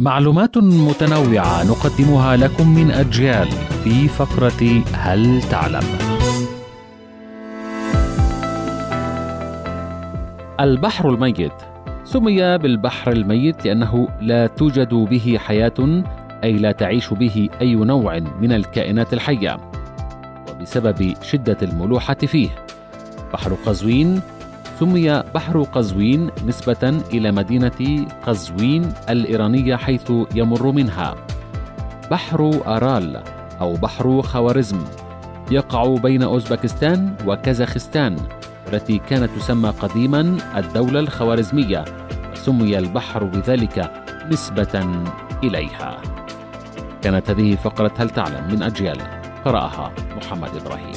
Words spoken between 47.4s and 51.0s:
فقرة هل تعلم من أجيال قرأها محمد إبراهيم.